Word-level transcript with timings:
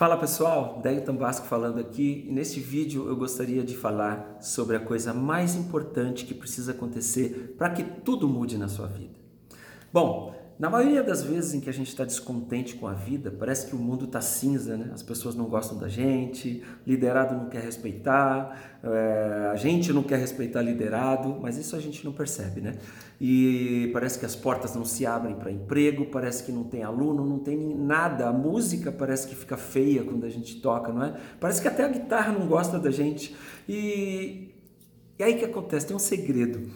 Fala 0.00 0.16
pessoal, 0.16 0.80
Daí 0.82 1.02
Tambasco 1.02 1.46
falando 1.46 1.78
aqui 1.78 2.24
e 2.26 2.32
neste 2.32 2.58
vídeo 2.58 3.06
eu 3.06 3.14
gostaria 3.14 3.62
de 3.62 3.76
falar 3.76 4.38
sobre 4.40 4.74
a 4.74 4.80
coisa 4.80 5.12
mais 5.12 5.54
importante 5.54 6.24
que 6.24 6.32
precisa 6.32 6.72
acontecer 6.72 7.54
para 7.58 7.68
que 7.68 7.84
tudo 7.84 8.26
mude 8.26 8.56
na 8.56 8.66
sua 8.66 8.86
vida. 8.86 9.12
Bom, 9.92 10.34
na 10.60 10.68
maioria 10.68 11.02
das 11.02 11.22
vezes 11.22 11.54
em 11.54 11.60
que 11.60 11.70
a 11.70 11.72
gente 11.72 11.88
está 11.88 12.04
descontente 12.04 12.74
com 12.74 12.86
a 12.86 12.92
vida, 12.92 13.30
parece 13.30 13.66
que 13.66 13.74
o 13.74 13.78
mundo 13.78 14.04
está 14.04 14.20
cinza, 14.20 14.76
né? 14.76 14.90
As 14.92 15.02
pessoas 15.02 15.34
não 15.34 15.46
gostam 15.46 15.78
da 15.78 15.88
gente, 15.88 16.62
liderado 16.86 17.34
não 17.34 17.48
quer 17.48 17.62
respeitar, 17.62 18.78
é, 18.84 19.48
a 19.50 19.56
gente 19.56 19.90
não 19.90 20.02
quer 20.02 20.18
respeitar 20.18 20.60
liderado, 20.60 21.34
mas 21.40 21.56
isso 21.56 21.74
a 21.74 21.80
gente 21.80 22.04
não 22.04 22.12
percebe, 22.12 22.60
né? 22.60 22.76
E 23.18 23.88
parece 23.94 24.18
que 24.18 24.26
as 24.26 24.36
portas 24.36 24.74
não 24.74 24.84
se 24.84 25.06
abrem 25.06 25.34
para 25.34 25.50
emprego, 25.50 26.04
parece 26.04 26.44
que 26.44 26.52
não 26.52 26.64
tem 26.64 26.82
aluno, 26.82 27.24
não 27.24 27.38
tem 27.38 27.74
nada. 27.74 28.28
A 28.28 28.32
música 28.32 28.92
parece 28.92 29.28
que 29.28 29.34
fica 29.34 29.56
feia 29.56 30.04
quando 30.04 30.26
a 30.26 30.28
gente 30.28 30.60
toca, 30.60 30.92
não 30.92 31.04
é? 31.04 31.16
Parece 31.40 31.62
que 31.62 31.68
até 31.68 31.84
a 31.84 31.88
guitarra 31.88 32.34
não 32.34 32.46
gosta 32.46 32.78
da 32.78 32.90
gente. 32.90 33.34
E, 33.66 34.54
e 35.18 35.22
aí 35.24 35.38
que 35.38 35.44
acontece? 35.46 35.86
Tem 35.86 35.96
um 35.96 35.98
segredo 35.98 36.68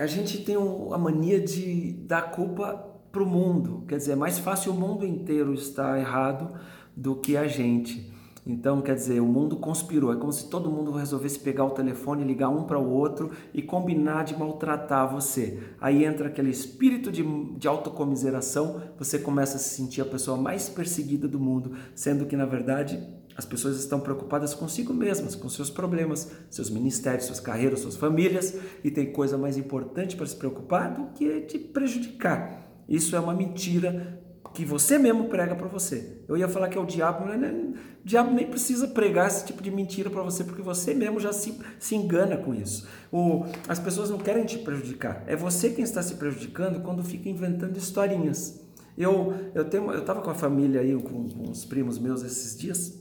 a 0.00 0.06
gente 0.06 0.38
tem 0.38 0.56
a 0.56 0.98
mania 0.98 1.38
de 1.38 1.92
dar 2.06 2.30
culpa 2.30 2.86
para 3.12 3.22
o 3.22 3.26
mundo. 3.26 3.84
Quer 3.86 3.98
dizer, 3.98 4.12
é 4.12 4.16
mais 4.16 4.38
fácil 4.38 4.72
o 4.72 4.74
mundo 4.74 5.04
inteiro 5.04 5.52
estar 5.52 5.98
errado 5.98 6.54
do 6.96 7.16
que 7.16 7.36
a 7.36 7.46
gente. 7.46 8.10
Então, 8.46 8.80
quer 8.80 8.94
dizer, 8.94 9.20
o 9.20 9.26
mundo 9.26 9.56
conspirou. 9.56 10.10
É 10.10 10.16
como 10.16 10.32
se 10.32 10.48
todo 10.48 10.70
mundo 10.70 10.90
resolvesse 10.92 11.38
pegar 11.38 11.64
o 11.64 11.70
telefone, 11.70 12.24
ligar 12.24 12.48
um 12.48 12.64
para 12.64 12.78
o 12.78 12.90
outro 12.90 13.30
e 13.52 13.60
combinar 13.60 14.24
de 14.24 14.34
maltratar 14.38 15.12
você. 15.12 15.62
Aí 15.78 16.02
entra 16.02 16.28
aquele 16.28 16.50
espírito 16.50 17.12
de, 17.12 17.22
de 17.58 17.68
autocomiseração, 17.68 18.80
você 18.98 19.18
começa 19.18 19.56
a 19.56 19.60
se 19.60 19.74
sentir 19.76 20.00
a 20.00 20.06
pessoa 20.06 20.38
mais 20.38 20.66
perseguida 20.66 21.28
do 21.28 21.38
mundo, 21.38 21.72
sendo 21.94 22.24
que, 22.24 22.36
na 22.36 22.46
verdade, 22.46 22.98
as 23.40 23.46
pessoas 23.46 23.78
estão 23.78 23.98
preocupadas 23.98 24.52
consigo 24.52 24.92
mesmas, 24.92 25.34
com 25.34 25.48
seus 25.48 25.70
problemas, 25.70 26.30
seus 26.50 26.68
ministérios, 26.68 27.24
suas 27.24 27.40
carreiras, 27.40 27.80
suas 27.80 27.96
famílias, 27.96 28.54
e 28.84 28.90
tem 28.90 29.14
coisa 29.14 29.38
mais 29.38 29.56
importante 29.56 30.14
para 30.14 30.26
se 30.26 30.36
preocupar 30.36 30.92
do 30.92 31.06
que 31.14 31.40
te 31.40 31.58
prejudicar. 31.58 32.70
Isso 32.86 33.16
é 33.16 33.18
uma 33.18 33.32
mentira 33.32 34.22
que 34.52 34.62
você 34.62 34.98
mesmo 34.98 35.30
prega 35.30 35.54
para 35.54 35.68
você. 35.68 36.18
Eu 36.28 36.36
ia 36.36 36.50
falar 36.50 36.68
que 36.68 36.76
é 36.76 36.80
o 36.82 36.84
diabo, 36.84 37.24
mas 37.24 37.40
o 37.40 37.74
diabo 38.04 38.30
nem 38.30 38.46
precisa 38.46 38.88
pregar 38.88 39.28
esse 39.28 39.46
tipo 39.46 39.62
de 39.62 39.70
mentira 39.70 40.10
para 40.10 40.22
você, 40.22 40.44
porque 40.44 40.60
você 40.60 40.92
mesmo 40.92 41.18
já 41.18 41.32
se, 41.32 41.58
se 41.78 41.94
engana 41.94 42.36
com 42.36 42.54
isso. 42.54 42.86
O, 43.10 43.46
as 43.66 43.78
pessoas 43.78 44.10
não 44.10 44.18
querem 44.18 44.44
te 44.44 44.58
prejudicar. 44.58 45.24
É 45.26 45.34
você 45.34 45.70
quem 45.70 45.82
está 45.82 46.02
se 46.02 46.16
prejudicando 46.16 46.82
quando 46.82 47.02
fica 47.02 47.26
inventando 47.26 47.78
historinhas. 47.78 48.60
Eu 48.98 49.32
eu 49.54 49.64
eu 49.64 49.98
estava 50.00 50.20
com 50.20 50.28
a 50.28 50.34
família 50.34 50.82
aí, 50.82 50.94
com, 50.94 51.26
com 51.26 51.50
os 51.50 51.64
primos 51.64 51.98
meus 51.98 52.22
esses 52.22 52.58
dias, 52.58 52.99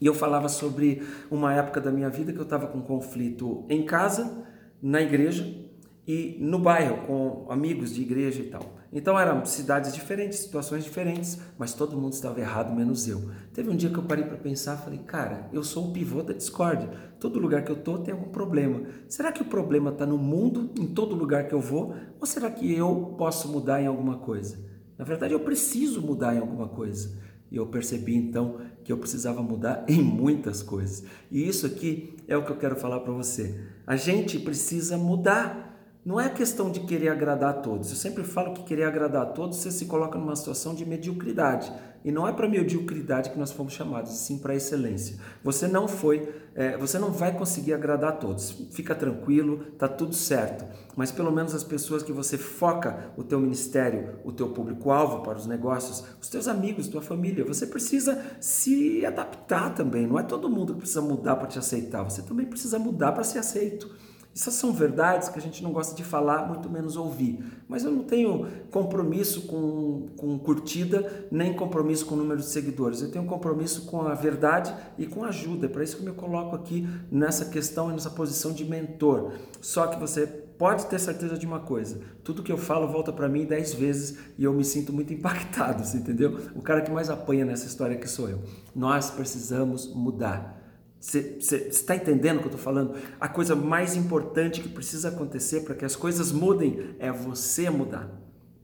e 0.00 0.06
eu 0.06 0.14
falava 0.14 0.48
sobre 0.48 1.02
uma 1.30 1.54
época 1.54 1.80
da 1.80 1.90
minha 1.90 2.10
vida 2.10 2.32
que 2.32 2.38
eu 2.38 2.44
estava 2.44 2.66
com 2.66 2.80
conflito 2.82 3.64
em 3.68 3.84
casa, 3.84 4.44
na 4.82 5.00
igreja 5.00 5.66
e 6.06 6.36
no 6.40 6.58
bairro, 6.58 7.06
com 7.06 7.46
amigos 7.50 7.94
de 7.94 8.02
igreja 8.02 8.40
e 8.40 8.44
tal. 8.44 8.76
Então 8.92 9.18
eram 9.18 9.44
cidades 9.44 9.92
diferentes, 9.92 10.38
situações 10.38 10.84
diferentes, 10.84 11.40
mas 11.58 11.74
todo 11.74 11.96
mundo 11.96 12.12
estava 12.12 12.40
errado, 12.40 12.74
menos 12.74 13.08
eu. 13.08 13.30
Teve 13.52 13.68
um 13.68 13.76
dia 13.76 13.90
que 13.90 13.98
eu 13.98 14.04
parei 14.04 14.24
para 14.24 14.36
pensar, 14.36 14.76
falei, 14.76 15.00
cara, 15.00 15.50
eu 15.52 15.64
sou 15.64 15.88
o 15.88 15.92
pivô 15.92 16.22
da 16.22 16.32
discórdia. 16.32 16.88
Todo 17.18 17.40
lugar 17.40 17.64
que 17.64 17.70
eu 17.70 17.76
tô 17.76 17.98
tem 17.98 18.14
algum 18.14 18.30
problema. 18.30 18.82
Será 19.08 19.32
que 19.32 19.42
o 19.42 19.46
problema 19.46 19.90
está 19.90 20.06
no 20.06 20.16
mundo, 20.16 20.70
em 20.78 20.86
todo 20.86 21.14
lugar 21.16 21.48
que 21.48 21.54
eu 21.54 21.60
vou, 21.60 21.94
ou 22.20 22.26
será 22.26 22.50
que 22.50 22.72
eu 22.72 23.14
posso 23.18 23.48
mudar 23.48 23.82
em 23.82 23.86
alguma 23.86 24.18
coisa? 24.18 24.64
Na 24.96 25.04
verdade, 25.04 25.34
eu 25.34 25.40
preciso 25.40 26.00
mudar 26.00 26.34
em 26.34 26.38
alguma 26.38 26.68
coisa. 26.68 27.18
E 27.50 27.56
eu 27.56 27.66
percebi 27.66 28.14
então 28.14 28.60
que 28.82 28.92
eu 28.92 28.98
precisava 28.98 29.42
mudar 29.42 29.84
em 29.88 30.02
muitas 30.02 30.62
coisas. 30.62 31.04
E 31.30 31.46
isso 31.46 31.66
aqui 31.66 32.14
é 32.26 32.36
o 32.36 32.44
que 32.44 32.50
eu 32.50 32.58
quero 32.58 32.76
falar 32.76 33.00
para 33.00 33.12
você. 33.12 33.60
A 33.86 33.96
gente 33.96 34.38
precisa 34.38 34.96
mudar. 34.96 35.75
Não 36.06 36.20
é 36.20 36.28
questão 36.28 36.70
de 36.70 36.78
querer 36.78 37.08
agradar 37.08 37.50
a 37.50 37.52
todos. 37.54 37.90
Eu 37.90 37.96
sempre 37.96 38.22
falo 38.22 38.54
que 38.54 38.62
querer 38.62 38.84
agradar 38.84 39.22
a 39.22 39.26
todos, 39.26 39.58
você 39.58 39.72
se 39.72 39.86
coloca 39.86 40.16
numa 40.16 40.36
situação 40.36 40.72
de 40.72 40.86
mediocridade. 40.86 41.72
E 42.04 42.12
não 42.12 42.28
é 42.28 42.32
para 42.32 42.48
mediocridade 42.48 43.30
que 43.30 43.36
nós 43.36 43.50
fomos 43.50 43.72
chamados, 43.72 44.12
sim 44.12 44.38
para 44.38 44.54
excelência. 44.54 45.16
Você 45.42 45.66
não 45.66 45.88
foi, 45.88 46.32
é, 46.54 46.78
você 46.78 46.96
não 46.96 47.10
vai 47.10 47.36
conseguir 47.36 47.74
agradar 47.74 48.10
a 48.10 48.16
todos. 48.16 48.52
Fica 48.70 48.94
tranquilo, 48.94 49.64
tá 49.76 49.88
tudo 49.88 50.14
certo. 50.14 50.64
Mas 50.94 51.10
pelo 51.10 51.32
menos 51.32 51.56
as 51.56 51.64
pessoas 51.64 52.04
que 52.04 52.12
você 52.12 52.38
foca 52.38 53.10
o 53.16 53.24
teu 53.24 53.40
ministério, 53.40 54.20
o 54.22 54.30
teu 54.30 54.50
público-alvo 54.50 55.24
para 55.24 55.36
os 55.36 55.46
negócios, 55.46 56.04
os 56.22 56.28
teus 56.28 56.46
amigos, 56.46 56.86
tua 56.86 57.02
família, 57.02 57.44
você 57.44 57.66
precisa 57.66 58.24
se 58.40 59.04
adaptar 59.04 59.74
também. 59.74 60.06
Não 60.06 60.20
é 60.20 60.22
todo 60.22 60.48
mundo 60.48 60.74
que 60.74 60.78
precisa 60.78 61.02
mudar 61.02 61.34
para 61.34 61.48
te 61.48 61.58
aceitar. 61.58 62.04
Você 62.04 62.22
também 62.22 62.46
precisa 62.46 62.78
mudar 62.78 63.10
para 63.10 63.24
ser 63.24 63.40
aceito. 63.40 63.90
Essas 64.36 64.52
são 64.52 64.70
verdades 64.70 65.30
que 65.30 65.38
a 65.38 65.42
gente 65.42 65.62
não 65.62 65.72
gosta 65.72 65.96
de 65.96 66.04
falar, 66.04 66.46
muito 66.46 66.68
menos 66.68 66.94
ouvir. 66.94 67.42
Mas 67.66 67.84
eu 67.84 67.90
não 67.90 68.04
tenho 68.04 68.46
compromisso 68.70 69.46
com, 69.46 70.08
com 70.14 70.38
curtida, 70.38 71.26
nem 71.30 71.54
compromisso 71.54 72.04
com 72.04 72.14
o 72.14 72.18
número 72.18 72.40
de 72.40 72.46
seguidores. 72.46 73.00
Eu 73.00 73.10
tenho 73.10 73.24
compromisso 73.24 73.86
com 73.86 74.02
a 74.02 74.12
verdade 74.12 74.74
e 74.98 75.06
com 75.06 75.24
a 75.24 75.28
ajuda. 75.28 75.64
É 75.64 75.68
para 75.70 75.82
isso 75.82 75.96
que 75.96 76.06
eu 76.06 76.12
me 76.12 76.14
coloco 76.14 76.54
aqui 76.54 76.86
nessa 77.10 77.46
questão 77.46 77.88
e 77.88 77.94
nessa 77.94 78.10
posição 78.10 78.52
de 78.52 78.62
mentor. 78.62 79.32
Só 79.62 79.86
que 79.86 79.98
você 79.98 80.26
pode 80.26 80.84
ter 80.84 80.98
certeza 80.98 81.38
de 81.38 81.46
uma 81.46 81.60
coisa: 81.60 81.98
tudo 82.22 82.42
que 82.42 82.52
eu 82.52 82.58
falo 82.58 82.86
volta 82.88 83.10
para 83.10 83.30
mim 83.30 83.46
dez 83.46 83.72
vezes 83.72 84.18
e 84.36 84.44
eu 84.44 84.52
me 84.52 84.66
sinto 84.66 84.92
muito 84.92 85.14
impactado, 85.14 85.82
entendeu? 85.96 86.38
O 86.54 86.60
cara 86.60 86.82
que 86.82 86.90
mais 86.90 87.08
apanha 87.08 87.46
nessa 87.46 87.66
história 87.66 87.96
que 87.96 88.06
sou 88.06 88.28
eu. 88.28 88.42
Nós 88.74 89.10
precisamos 89.10 89.90
mudar. 89.94 90.55
Você 91.00 91.38
está 91.68 91.94
entendendo 91.94 92.36
o 92.36 92.40
que 92.40 92.46
eu 92.46 92.52
estou 92.52 92.62
falando? 92.62 92.94
A 93.20 93.28
coisa 93.28 93.54
mais 93.54 93.94
importante 93.94 94.60
que 94.60 94.68
precisa 94.68 95.08
acontecer 95.08 95.60
para 95.60 95.74
que 95.74 95.84
as 95.84 95.94
coisas 95.94 96.32
mudem 96.32 96.96
é 96.98 97.12
você 97.12 97.70
mudar. 97.70 98.10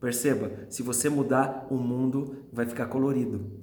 Perceba, 0.00 0.50
se 0.68 0.82
você 0.82 1.08
mudar, 1.08 1.66
o 1.70 1.76
mundo 1.76 2.44
vai 2.52 2.66
ficar 2.66 2.86
colorido. 2.86 3.62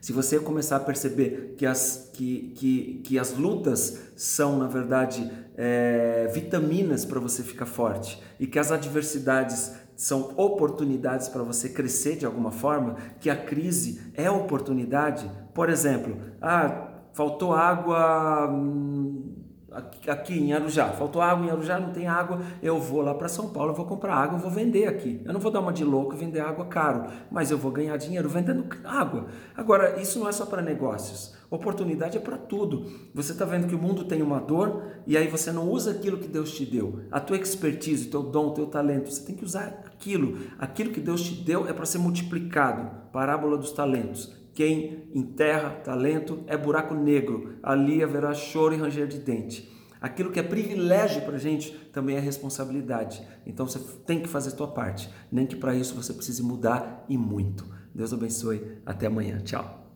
Se 0.00 0.12
você 0.12 0.38
começar 0.38 0.76
a 0.76 0.80
perceber 0.80 1.54
que 1.56 1.66
as, 1.66 2.10
que, 2.12 2.52
que, 2.56 3.00
que 3.04 3.18
as 3.18 3.36
lutas 3.36 3.98
são, 4.16 4.58
na 4.58 4.66
verdade, 4.66 5.30
é, 5.56 6.30
vitaminas 6.32 7.04
para 7.04 7.18
você 7.18 7.42
ficar 7.42 7.66
forte 7.66 8.20
e 8.38 8.46
que 8.46 8.58
as 8.58 8.70
adversidades 8.70 9.72
são 9.96 10.32
oportunidades 10.36 11.28
para 11.28 11.42
você 11.42 11.68
crescer 11.68 12.16
de 12.16 12.24
alguma 12.24 12.52
forma, 12.52 12.96
que 13.18 13.28
a 13.28 13.36
crise 13.36 14.00
é 14.14 14.30
oportunidade. 14.30 15.28
Por 15.52 15.68
exemplo, 15.68 16.16
ah, 16.40 16.97
faltou 17.18 17.52
água 17.52 18.48
hum, 18.48 19.34
aqui 20.06 20.38
em 20.38 20.52
Arujá, 20.52 20.90
faltou 20.90 21.20
água 21.20 21.44
em 21.44 21.50
Arujá, 21.50 21.76
não 21.76 21.90
tem 21.90 22.06
água, 22.06 22.40
eu 22.62 22.78
vou 22.78 23.02
lá 23.02 23.12
para 23.12 23.26
São 23.26 23.48
Paulo, 23.48 23.74
vou 23.74 23.86
comprar 23.86 24.14
água, 24.14 24.38
vou 24.38 24.48
vender 24.48 24.86
aqui. 24.86 25.20
Eu 25.24 25.32
não 25.32 25.40
vou 25.40 25.50
dar 25.50 25.58
uma 25.58 25.72
de 25.72 25.82
louco 25.82 26.14
vender 26.14 26.38
água 26.38 26.66
caro, 26.66 27.10
mas 27.28 27.50
eu 27.50 27.58
vou 27.58 27.72
ganhar 27.72 27.96
dinheiro 27.96 28.28
vendendo 28.28 28.66
água. 28.84 29.26
Agora, 29.56 30.00
isso 30.00 30.20
não 30.20 30.28
é 30.28 30.32
só 30.32 30.46
para 30.46 30.62
negócios. 30.62 31.36
Oportunidade 31.50 32.16
é 32.16 32.20
para 32.20 32.38
tudo. 32.38 32.88
Você 33.12 33.32
está 33.32 33.44
vendo 33.44 33.66
que 33.66 33.74
o 33.74 33.82
mundo 33.82 34.04
tem 34.04 34.22
uma 34.22 34.38
dor 34.38 34.84
e 35.04 35.16
aí 35.16 35.26
você 35.26 35.50
não 35.50 35.68
usa 35.68 35.90
aquilo 35.90 36.18
que 36.18 36.28
Deus 36.28 36.52
te 36.52 36.64
deu. 36.64 37.00
A 37.10 37.18
tua 37.18 37.36
expertise, 37.36 38.06
o 38.06 38.10
teu 38.12 38.22
dom, 38.22 38.50
o 38.50 38.54
teu 38.54 38.66
talento, 38.66 39.10
você 39.10 39.24
tem 39.24 39.34
que 39.34 39.44
usar 39.44 39.82
aquilo. 39.86 40.38
Aquilo 40.56 40.92
que 40.92 41.00
Deus 41.00 41.22
te 41.22 41.34
deu 41.42 41.66
é 41.66 41.72
para 41.72 41.84
ser 41.84 41.98
multiplicado. 41.98 43.08
Parábola 43.10 43.58
dos 43.58 43.72
talentos. 43.72 44.37
Quem 44.54 45.08
enterra 45.14 45.70
talento 45.70 46.42
é 46.46 46.56
buraco 46.56 46.94
negro, 46.94 47.54
ali 47.62 48.02
haverá 48.02 48.34
choro 48.34 48.74
e 48.74 48.78
ranger 48.78 49.06
de 49.06 49.18
dente. 49.18 49.72
Aquilo 50.00 50.30
que 50.30 50.38
é 50.38 50.42
privilégio 50.42 51.22
para 51.22 51.36
a 51.36 51.40
gente 51.40 51.72
também 51.92 52.16
é 52.16 52.20
responsabilidade. 52.20 53.26
Então 53.44 53.66
você 53.66 53.80
tem 54.06 54.20
que 54.20 54.28
fazer 54.28 54.50
a 54.50 54.56
tua 54.56 54.68
parte, 54.68 55.10
nem 55.30 55.46
que 55.46 55.56
para 55.56 55.74
isso 55.74 55.94
você 55.94 56.12
precise 56.12 56.42
mudar 56.42 57.04
e 57.08 57.18
muito. 57.18 57.66
Deus 57.94 58.12
abençoe. 58.12 58.78
Até 58.86 59.06
amanhã. 59.06 59.38
Tchau. 59.38 59.87